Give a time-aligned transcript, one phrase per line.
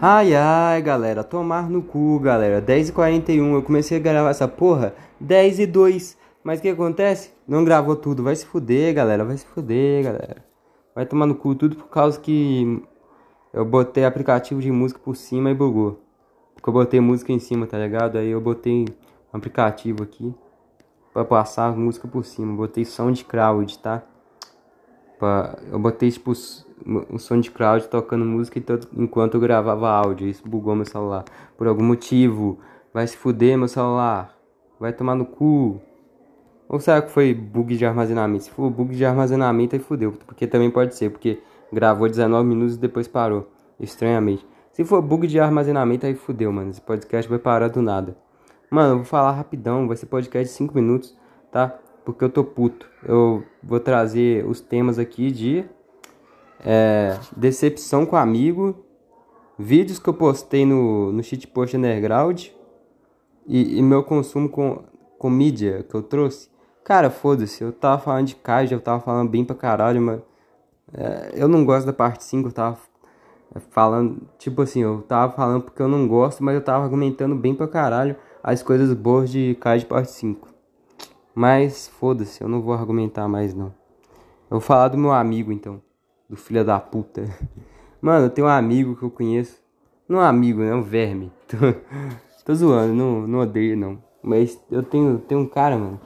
[0.00, 2.62] Ai ai, galera, tomar no cu, galera.
[2.62, 6.16] 10h41, eu comecei a gravar essa porra 10 e 2.
[6.44, 7.32] Mas o que acontece?
[7.48, 8.22] Não gravou tudo.
[8.22, 9.24] Vai se fuder, galera.
[9.24, 10.36] Vai se fuder, galera.
[10.94, 12.80] Vai tomar no cu tudo por causa que
[13.52, 16.00] eu botei aplicativo de música por cima e bugou.
[16.54, 18.18] Porque eu botei música em cima, tá ligado?
[18.18, 18.84] Aí eu botei
[19.34, 20.32] um aplicativo aqui
[21.12, 22.54] pra passar música por cima.
[22.54, 24.04] Botei SoundCloud, tá?
[25.70, 26.32] Eu botei tipo
[26.86, 28.60] um SoundCloud tocando música
[28.96, 30.28] enquanto eu gravava áudio.
[30.28, 31.24] Isso bugou meu celular.
[31.56, 32.58] Por algum motivo.
[32.92, 34.36] Vai se fuder meu celular.
[34.78, 35.80] Vai tomar no cu.
[36.68, 38.44] Ou será que foi bug de armazenamento?
[38.44, 40.12] Se for bug de armazenamento, aí fudeu.
[40.26, 41.40] Porque também pode ser, porque
[41.72, 43.50] gravou 19 minutos e depois parou.
[43.80, 44.46] Estranhamente.
[44.72, 46.70] Se for bug de armazenamento, aí fudeu, mano.
[46.70, 48.16] Esse podcast vai parar do nada.
[48.70, 49.88] Mano, eu vou falar rapidão.
[49.88, 51.16] Vai ser podcast de 5 minutos,
[51.50, 51.78] tá?
[52.08, 52.88] Porque eu tô puto.
[53.04, 55.62] Eu vou trazer os temas aqui de
[56.64, 58.82] é, decepção com amigo,
[59.58, 62.46] vídeos que eu postei no, no shitpost underground
[63.46, 64.84] e, e, meu consumo com,
[65.18, 66.48] com mídia que eu trouxe.
[66.82, 70.22] Cara, foda-se, eu tava falando de Kaija, eu tava falando bem pra caralho, mas
[70.94, 72.78] é, eu não gosto da parte 5, eu tava
[73.68, 77.54] falando, tipo assim, eu tava falando porque eu não gosto, mas eu tava argumentando bem
[77.54, 80.56] pra caralho as coisas boas de Kaija parte 5.
[81.38, 83.66] Mas foda-se, eu não vou argumentar mais não.
[84.50, 85.80] Eu vou falar do meu amigo então
[86.28, 87.28] do filho da puta.
[88.02, 89.62] Mano, eu tenho um amigo que eu conheço.
[90.08, 90.70] Não é um amigo, né?
[90.70, 91.30] É um verme.
[91.46, 91.56] Tô,
[92.44, 94.02] tô zoando, não, não odeio não.
[94.20, 96.00] Mas eu tenho, tenho um cara, mano,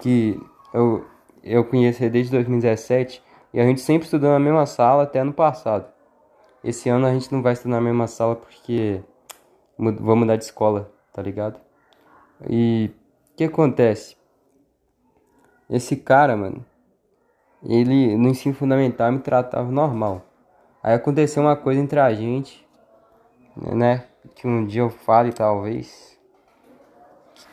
[0.00, 0.38] que
[0.74, 1.06] eu,
[1.42, 5.90] eu conheço desde 2017 e a gente sempre estudou na mesma sala até ano passado.
[6.62, 9.00] Esse ano a gente não vai estudar na mesma sala porque
[9.78, 11.58] vou mudar de escola, tá ligado?
[12.46, 12.90] E
[13.32, 14.22] o que acontece?
[15.68, 16.64] Esse cara, mano,
[17.62, 20.22] ele no ensino fundamental me tratava normal.
[20.82, 22.66] Aí aconteceu uma coisa entre a gente,
[23.56, 24.04] né?
[24.34, 26.18] Que um dia eu fale talvez.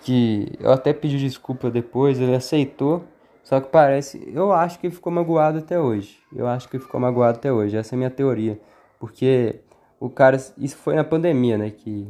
[0.03, 3.03] Que eu até pedi desculpa depois, ele aceitou.
[3.43, 6.19] Só que parece, eu acho que ele ficou magoado até hoje.
[6.35, 7.77] Eu acho que ele ficou magoado até hoje.
[7.77, 8.59] Essa é a minha teoria.
[8.99, 9.61] Porque
[9.99, 11.69] o cara, isso foi na pandemia, né?
[11.69, 12.07] Que,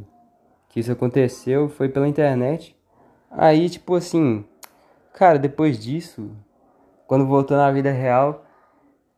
[0.70, 2.76] que isso aconteceu, foi pela internet.
[3.30, 4.44] Aí, tipo assim,
[5.14, 6.32] cara, depois disso,
[7.08, 8.46] quando voltou na vida real,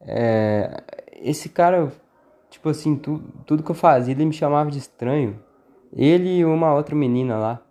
[0.02, 0.84] é,
[1.14, 1.92] esse cara,
[2.50, 5.40] tipo assim, tu, tudo que eu fazia, ele me chamava de estranho.
[5.96, 7.62] Ele e uma outra menina lá.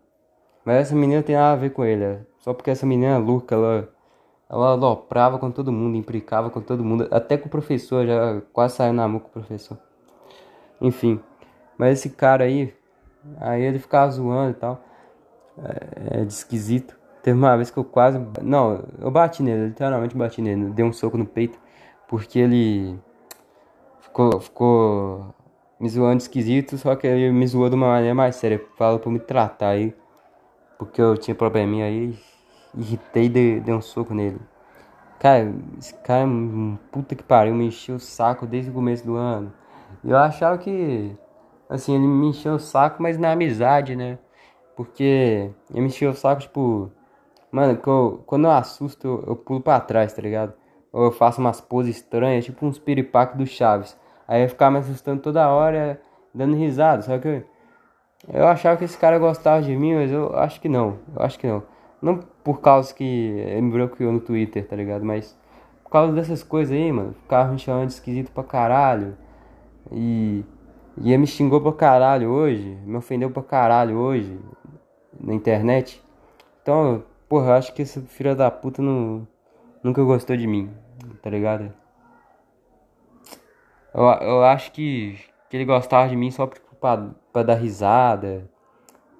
[0.65, 2.05] Mas essa menina tem nada a ver com ele.
[2.05, 3.88] É só porque essa menina é louca, ela,
[4.50, 7.06] ela aloprava com todo mundo, implicava com todo mundo.
[7.10, 9.78] Até com o professor, já quase saiu na mão com o professor.
[10.81, 11.21] Enfim.
[11.78, 12.75] Mas esse cara aí,
[13.39, 14.81] aí ele ficava zoando e tal.
[15.59, 16.99] É, é de esquisito.
[17.22, 18.21] Teve uma vez que eu quase.
[18.43, 20.71] Não, eu bati nele, literalmente bati nele.
[20.71, 21.59] Dei um soco no peito.
[22.09, 22.99] Porque ele.
[24.00, 25.34] Ficou, ficou
[25.78, 28.60] me zoando esquisito, só que ele me zoou de uma maneira mais séria.
[28.77, 29.94] Falou pra me tratar aí.
[30.78, 32.19] Porque eu tinha probleminha aí.
[32.77, 34.41] Irritei e dei, dei um soco nele.
[35.21, 36.27] Cara, esse cara,
[36.91, 39.53] puta que pariu, me encheu o saco desde o começo do ano.
[40.04, 41.16] Eu achava que.
[41.69, 44.19] Assim, ele me encheu o saco, mas na amizade, né?
[44.77, 46.91] Porque ele me encheu o saco, tipo
[47.52, 50.54] Mano, eu, quando eu assusto, eu, eu, pulo pra trás, tá ligado?
[50.92, 53.96] Ou eu faço umas poses estranhas, tipo uns piripacos do Chaves.
[54.26, 56.00] Aí eu ficava me assustando toda hora,
[56.34, 57.44] dando risada, só que eu,
[58.32, 60.98] eu achava que esse cara gostava de mim, mas eu acho que não.
[61.14, 61.62] Eu acho que não.
[62.00, 65.04] Não por causa que ele me bloqueou no Twitter, tá ligado?
[65.04, 65.36] Mas
[65.84, 67.14] por causa dessas coisas aí, mano.
[67.22, 69.16] Ficava me chamando de esquisito pra caralho.
[69.91, 70.44] E.
[70.98, 72.78] E ele me xingou pra caralho hoje.
[72.84, 74.38] Me ofendeu pra caralho hoje.
[75.20, 76.02] Na internet.
[76.62, 77.02] Então,
[77.32, 79.26] Porra, acho que esse filho da puta não,
[79.82, 80.70] nunca gostou de mim,
[81.22, 81.72] tá ligado?
[83.94, 88.47] Eu, eu acho que, que ele gostava de mim só pra, pra dar risada.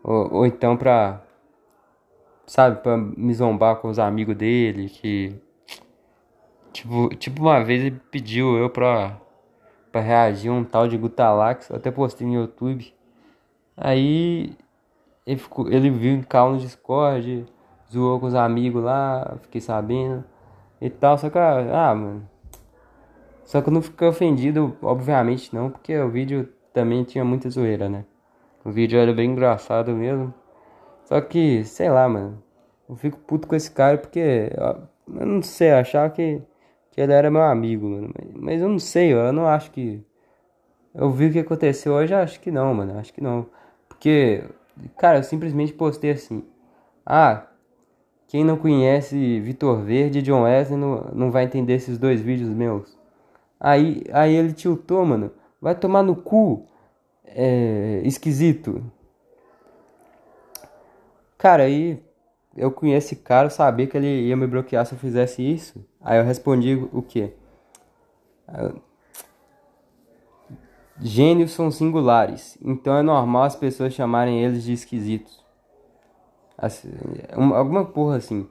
[0.05, 1.22] Ou, ou então pra.
[2.47, 4.91] Sabe, pra me zombar com os amigos dele.
[4.91, 5.34] Que.
[6.71, 9.19] Tipo, tipo uma vez ele pediu eu pra,
[9.91, 11.71] pra reagir a um tal de Gutalax.
[11.71, 12.95] Eu até postei no YouTube.
[13.75, 14.54] Aí.
[15.27, 17.51] Ele, ficou, ele viu em cal no Discord
[17.92, 20.24] zoou com os amigos lá, fiquei sabendo
[20.80, 22.28] e tal, só que, ah, mano.
[23.44, 27.89] Só que eu não fiquei ofendido, obviamente não, porque o vídeo também tinha muita zoeira,
[27.89, 28.04] né?
[28.65, 30.33] O vídeo era bem engraçado mesmo.
[31.04, 32.42] Só que, sei lá, mano.
[32.89, 34.50] Eu fico puto com esse cara porque,
[35.09, 36.42] eu não sei, eu achava que,
[36.91, 38.12] que ele era meu amigo, mano.
[38.34, 40.04] Mas eu não sei, eu não acho que.
[40.95, 42.98] Eu vi o que aconteceu hoje, acho que não, mano.
[42.98, 43.47] Acho que não.
[43.88, 44.45] Porque,
[44.98, 46.45] cara, eu simplesmente postei assim.
[47.04, 47.47] Ah,
[48.33, 52.49] quem não conhece Vitor Verde e John Wesley não, não vai entender esses dois vídeos
[52.49, 52.99] meus.
[53.61, 55.31] Aí, aí ele tiltou, mano.
[55.61, 56.67] Vai tomar no cu.
[57.27, 58.83] é, esquisito.
[61.37, 62.03] Cara, aí
[62.57, 65.87] eu conheço esse cara, sabia que ele ia me bloquear se eu fizesse isso.
[66.01, 67.34] Aí eu respondi o quê?
[70.99, 75.45] Gênios são singulares, então é normal as pessoas chamarem eles de esquisitos.
[76.62, 76.92] Assim,
[77.32, 78.48] alguma porra assim.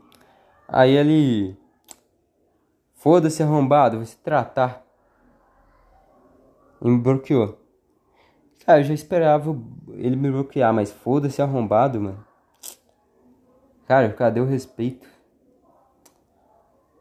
[0.67, 1.57] Aí ele.
[2.93, 4.85] Foda-se arrombado, vai se tratar.
[6.81, 7.57] E me bloqueou.
[8.65, 9.57] Cara, eu já esperava
[9.93, 12.25] ele me bloquear, mas foda-se arrombado, mano.
[13.87, 15.07] Cara, cadê o respeito?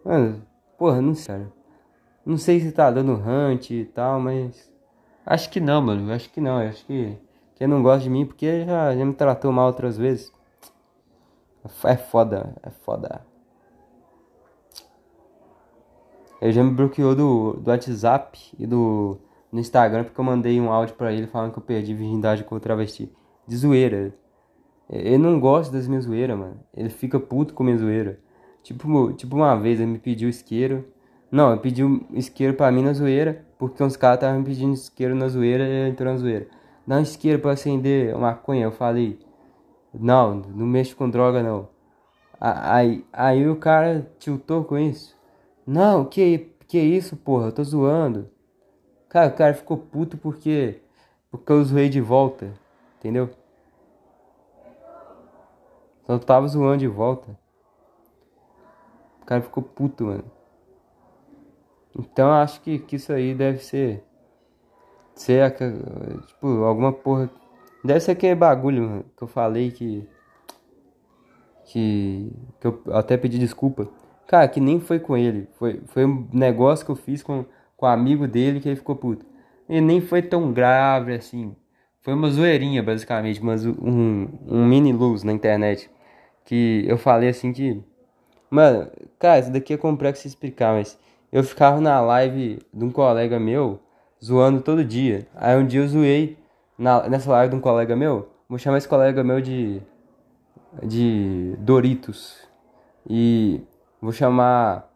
[0.05, 0.47] Mano,
[0.79, 1.53] porra, não sei, cara.
[2.25, 4.73] Não sei se tá dando hunt e tal, mas.
[5.27, 6.13] Acho que não, mano.
[6.13, 6.59] Acho que não.
[6.59, 7.19] Acho que.
[7.57, 10.33] Quem não gosta de mim porque já, já me tratou mal outras vezes.
[11.85, 13.25] É foda, é foda.
[16.41, 19.19] Ele já me bloqueou do, do WhatsApp e do
[19.53, 22.55] no Instagram porque eu mandei um áudio pra ele falando que eu perdi virgindade com
[22.55, 23.13] o travesti.
[23.47, 24.15] De zoeira.
[24.89, 26.61] Ele não gosta das minhas zoeiras, mano.
[26.75, 28.19] Ele fica puto com minha zoeira.
[28.63, 30.85] Tipo, tipo uma vez ele me pediu isqueiro.
[31.31, 35.15] Não, ele pediu isqueiro pra mim na zoeira, porque uns caras estavam me pedindo isqueiro
[35.15, 36.49] na zoeira e ele entrou na zoeira.
[36.87, 38.65] Dá um isqueiro pra acender maconha.
[38.65, 39.19] Eu falei,
[39.93, 41.69] não, não mexo com droga não.
[42.41, 45.17] Aí, aí o cara tiltou com isso.
[45.67, 47.49] Não, que, que isso, porra?
[47.49, 48.31] Eu tô zoando.
[49.09, 50.81] Cara, o cara ficou puto porque.
[51.31, 52.53] Porque eu zoei de volta.
[52.99, 53.31] Entendeu?
[56.09, 57.39] Eu tava zoando de volta.
[59.23, 60.25] O cara ficou puto, mano.
[61.97, 64.05] Então acho que, que isso aí deve ser.
[65.15, 65.55] Ser
[66.27, 67.31] tipo, alguma porra.
[67.83, 70.07] Deve ser aquele bagulho mano, que eu falei que.
[71.67, 72.33] Que.
[72.61, 73.89] Que eu até pedi desculpa.
[74.27, 75.49] Cara, que nem foi com ele.
[75.59, 77.45] Foi, foi um negócio que eu fiz com,
[77.77, 79.27] com um amigo dele que ele ficou puto.
[79.69, 81.57] E nem foi tão grave assim.
[82.03, 83.43] Foi uma zoeirinha, basicamente.
[83.43, 85.91] Mas um, um mini luz na internet.
[86.45, 87.83] Que eu falei assim que.
[88.51, 90.99] Mano, cara, isso daqui é complexo explicar, mas
[91.33, 93.79] eu ficava na live de um colega meu,
[94.23, 95.27] zoando todo dia.
[95.37, 96.37] Aí um dia eu zoei
[96.81, 98.29] na, nessa live de um colega meu.
[98.49, 99.81] Vou chamar esse colega meu de.
[100.83, 102.49] de Doritos.
[103.09, 103.63] E
[104.01, 104.91] Vou chamar.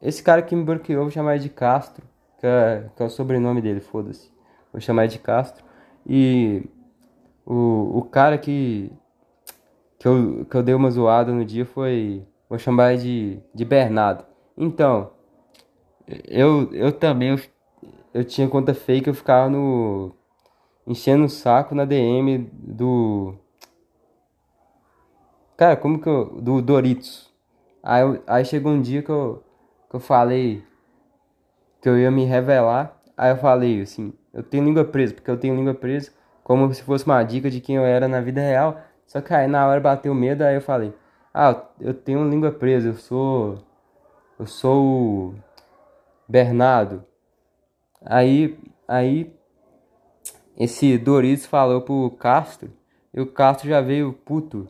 [0.00, 2.06] Esse cara que me bloqueou, vou chamar de Castro.
[2.38, 4.30] Que é, que é o sobrenome dele, foda-se.
[4.72, 5.64] Vou chamar de Castro.
[6.06, 6.64] E
[7.44, 8.92] o, o cara que.
[9.98, 12.24] Que eu, que eu dei uma zoada no dia foi.
[12.48, 14.24] Vou chamar de, de Bernardo.
[14.56, 15.10] Então.
[16.06, 17.30] Eu, eu também.
[17.30, 17.40] Eu,
[18.14, 20.14] eu tinha conta fake, eu ficava no.
[20.90, 23.36] Enchendo o saco na DM do.
[25.56, 26.40] Cara, como que eu.
[26.40, 27.32] Do Doritos.
[27.80, 29.40] Aí, aí chegou um dia que eu,
[29.88, 30.64] que eu falei
[31.80, 33.00] que eu ia me revelar.
[33.16, 36.10] Aí eu falei assim, eu tenho língua presa, porque eu tenho língua presa,
[36.42, 38.80] como se fosse uma dica de quem eu era na vida real.
[39.06, 40.92] Só que aí na hora bateu medo, aí eu falei,
[41.32, 43.64] ah, eu tenho língua presa, eu sou.
[44.36, 45.34] Eu sou o
[46.28, 47.04] Bernardo.
[48.04, 48.58] Aí,
[48.88, 49.39] aí
[50.60, 52.70] esse Doritos falou pro Castro,
[53.14, 54.68] e o Castro já veio puto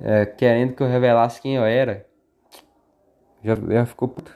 [0.00, 2.06] é, querendo que eu revelasse quem eu era.
[3.42, 4.34] Já, já ficou puto.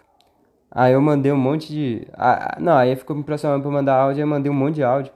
[0.70, 2.06] Aí eu mandei um monte de.
[2.12, 4.84] Ah, não, aí ficou me impressionando pra mandar áudio, aí eu mandei um monte de
[4.84, 5.10] áudio.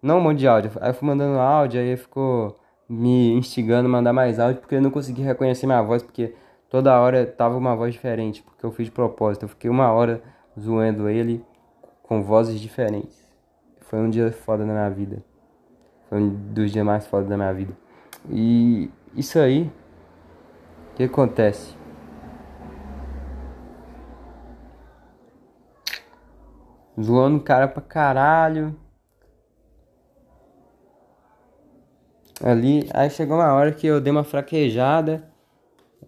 [0.00, 0.70] Não um monte de áudio.
[0.80, 4.82] Aí eu fui mandando áudio, aí ficou me instigando a mandar mais áudio, porque eu
[4.82, 6.34] não consegui reconhecer minha voz, porque
[6.70, 9.42] toda hora tava uma voz diferente, porque eu fiz de propósito.
[9.42, 10.22] Eu fiquei uma hora
[10.58, 11.44] zoando ele
[12.02, 13.23] com vozes diferentes.
[13.94, 15.24] Foi um dia foda na minha vida.
[16.08, 17.72] Foi um dos dias mais foda da minha vida.
[18.28, 19.70] E isso aí
[20.90, 21.76] o que acontece?
[27.00, 28.76] Zoando o cara pra caralho.
[32.42, 35.32] Ali, aí chegou uma hora que eu dei uma fraquejada.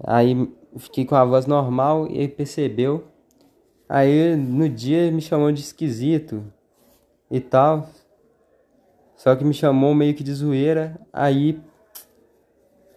[0.02, 3.06] Aí fiquei com a voz normal e ele percebeu.
[3.88, 6.52] Aí no dia me chamou de esquisito
[7.30, 7.88] e tal.
[9.16, 11.00] Só que me chamou meio que de zoeira.
[11.12, 11.60] Aí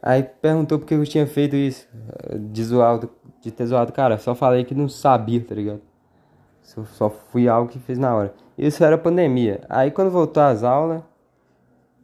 [0.01, 1.87] Aí perguntou por que eu tinha feito isso.
[2.51, 2.99] De zoar,
[3.41, 3.91] de ter zoado.
[3.91, 5.81] Cara, só falei que não sabia, tá ligado?
[6.61, 8.33] Só, só fui algo que fez na hora.
[8.57, 9.61] Isso era pandemia.
[9.69, 11.01] Aí quando voltou às aulas,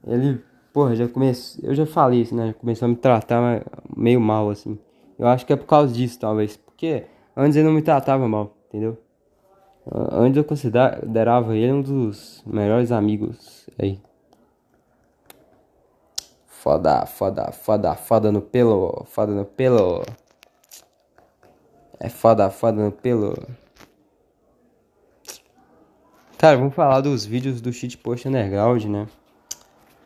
[0.06, 0.42] ele,
[0.74, 1.64] porra, já começou.
[1.64, 2.54] Eu já falei isso, né?
[2.60, 3.64] Começou a me tratar
[3.96, 4.78] meio mal, assim.
[5.18, 6.58] Eu acho que é por causa disso, talvez.
[6.58, 7.06] Porque
[7.36, 8.98] antes ele não me tratava mal, entendeu?
[9.92, 14.00] Antes eu considerava ele um dos melhores amigos aí.
[16.48, 20.04] Foda, foda, foda, foda no pelo, foda no pelo.
[22.00, 23.36] É foda, foda no pelo.
[26.40, 29.08] Cara, vamos falar dos vídeos do Shitpost Underground, né?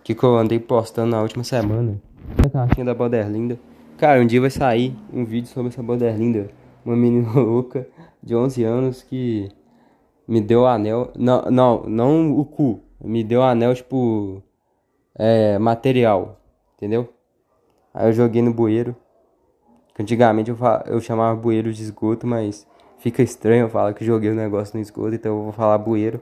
[0.03, 2.01] Que, eu andei postando na última semana.
[2.45, 3.57] A cartinha da Borderlinda.
[3.97, 6.49] Cara, um dia vai sair um vídeo sobre essa Borderlinda.
[6.83, 7.87] Uma menina louca
[8.21, 9.49] de 11 anos que
[10.29, 11.11] me deu anel.
[11.17, 12.81] Não, não, não o cu.
[13.03, 14.43] Me deu anel, tipo.
[15.15, 16.39] É, material.
[16.75, 17.09] Entendeu?
[17.93, 18.95] Aí eu joguei no bueiro.
[19.99, 22.65] Antigamente eu, eu chamava bueiro de esgoto, mas
[22.99, 26.21] fica estranho eu falar que joguei o negócio no esgoto, então eu vou falar bueiro.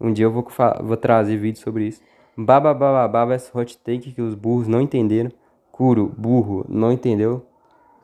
[0.00, 0.46] Um dia eu vou,
[0.82, 2.00] vou trazer vídeo sobre isso.
[2.36, 5.30] Baba bababá versus hot take que os burros não entenderam.
[5.70, 7.44] Curo, burro, não entendeu.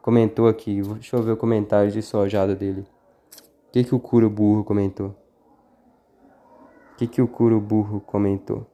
[0.02, 0.82] Comentou aqui.
[0.82, 2.80] Deixa eu ver o comentário de sojada dele.
[3.68, 5.14] O que, que o Curo burro comentou?
[6.98, 8.66] O que, que o Curo burro comentou?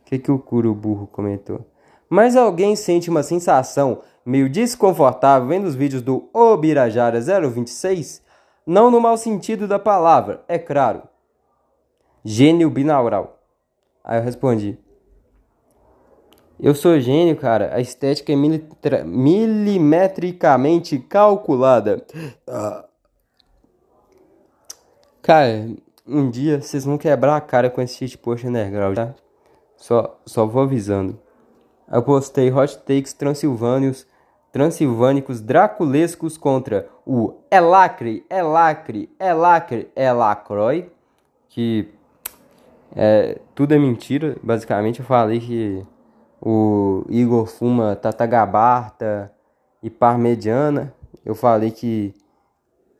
[0.00, 1.66] O que, que o Curo burro comentou?
[2.08, 8.22] Mas alguém sente uma sensação meio desconfortável vendo os vídeos do Obirajara 026?
[8.64, 11.02] Não no mau sentido da palavra, é claro.
[12.24, 13.40] Gênio binaural.
[14.04, 14.78] Aí eu respondi.
[16.60, 17.74] Eu sou gênio, cara.
[17.74, 18.36] A estética é
[19.04, 22.06] milimetricamente calculada.
[25.20, 25.70] Cara,
[26.10, 29.14] um dia vocês vão quebrar a cara com esse shitpost underground, tá?
[29.76, 31.18] Só, só vou avisando.
[31.90, 34.06] Eu postei hot takes transilvânios,
[34.52, 40.90] transilvânicos draculescos contra o Elacre, Elacre, Elacre, Elacroy,
[41.48, 41.88] que
[42.94, 45.84] é, tudo é mentira, basicamente eu falei que
[46.40, 49.32] o Igor fuma Tatagabarta
[49.82, 50.92] e Parmediana,
[51.24, 52.14] eu falei que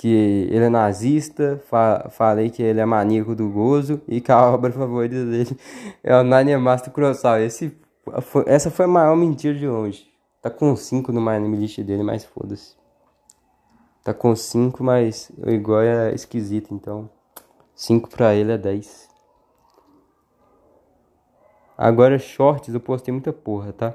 [0.00, 0.08] que
[0.50, 4.72] ele é nazista, fa falei que ele é maníaco do gozo e que a obra
[4.72, 5.54] favorita dele
[6.02, 7.42] é o Narnia Master Kurosawa.
[7.42, 7.76] Esse
[8.46, 10.10] essa foi a maior mentira de longe.
[10.40, 12.74] Tá com 5 no My List dele, mas foda-se.
[14.02, 17.10] Tá com 5, mas o igual é esquisito, então
[17.74, 19.06] 5 pra ele é 10.
[21.76, 23.94] Agora shorts eu postei muita porra, tá?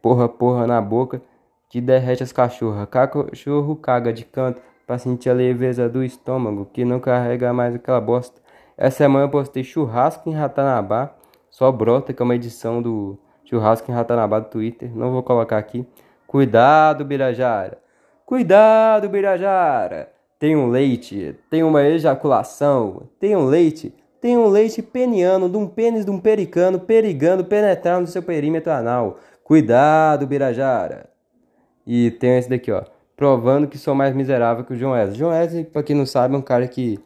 [0.00, 1.20] Porra, porra na boca
[1.68, 2.88] que derrete as cachorras.
[2.88, 8.00] Cachorro caga de canto pra sentir a leveza do estômago que não carrega mais aquela
[8.00, 8.42] bosta.
[8.76, 11.14] Essa semana eu postei churrasco em Ratanabá
[11.48, 14.90] só brota, que é uma edição do Churrasco em Ratanabá do Twitter.
[14.92, 15.86] Não vou colocar aqui.
[16.26, 17.78] Cuidado, Birajara.
[18.26, 20.10] Cuidado, Birajara.
[20.40, 25.68] Tem um leite, tem uma ejaculação, tem um leite, tem um leite peniano, de um
[25.68, 29.18] pênis de um pericano perigando penetrar no seu perímetro anal.
[29.44, 31.08] Cuidado, Birajara.
[31.86, 32.82] E tem esse daqui, ó.
[33.20, 35.18] Provando que sou mais miserável que o João Wesley.
[35.18, 36.98] João Wesley, pra quem não sabe, é um cara que,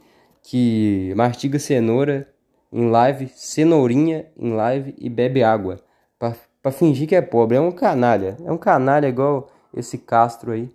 [0.45, 2.33] que mastiga cenoura
[2.73, 5.81] em live, cenourinha em live e bebe água.
[6.17, 7.57] Pra fingir que é pobre.
[7.57, 8.37] É um canalha.
[8.45, 10.71] É um canalha igual esse Castro aí.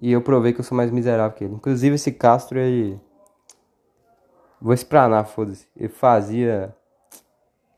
[0.00, 1.54] E eu provei que eu sou mais miserável que ele.
[1.54, 3.00] Inclusive esse Castro ele.
[4.62, 5.66] Vou espranar, foda-se.
[5.76, 6.72] Ele fazia.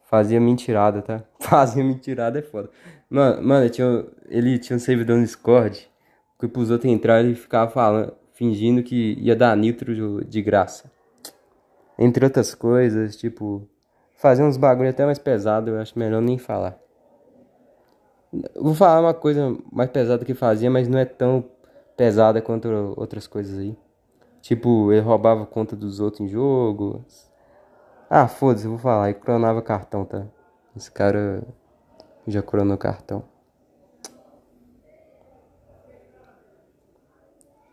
[0.04, 1.24] Fazia mentirada, tá?
[1.40, 2.68] Fazia mentirada é foda.
[3.08, 5.89] Mano, mano tinha, ele tinha um servidor no Discord.
[6.40, 8.14] Que pros outros entrar ele ficava falando.
[8.32, 10.90] Fingindo que ia dar nitro de, graça.
[11.98, 13.68] Entre outras coisas, tipo,
[14.14, 16.78] fazer uns bagulho até mais pesado, eu acho melhor nem falar.
[18.56, 21.44] Vou falar uma coisa mais pesada que fazia, mas não é tão
[21.96, 23.76] pesada quanto outras coisas aí.
[24.40, 27.04] Tipo, ele roubava conta dos outros em jogo.
[28.08, 29.10] Ah, foda-se, eu vou falar.
[29.10, 30.26] Ele clonava cartão, tá?
[30.74, 31.42] Esse cara
[32.26, 33.22] já clonou cartão.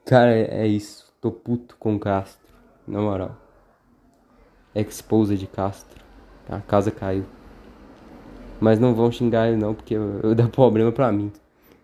[0.08, 1.14] Cara, é, é isso.
[1.20, 2.48] Tô puto com Castro.
[2.88, 3.36] Na moral.
[4.74, 6.02] Exposa de Castro.
[6.48, 7.26] A casa caiu.
[8.58, 9.96] Mas não vão xingar ele não, porque
[10.34, 11.30] dá problema pra mim.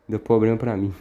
[0.08, 0.94] Deu problema pra mim.